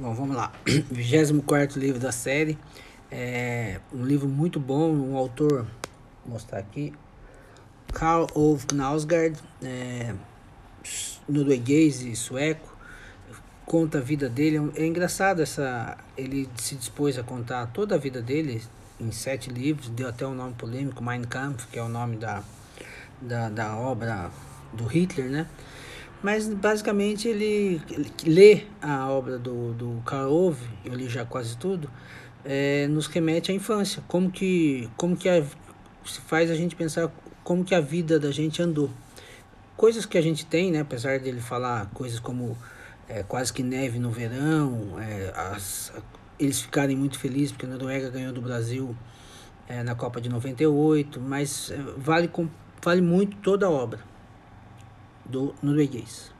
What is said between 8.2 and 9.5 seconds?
Ove Knausgaard,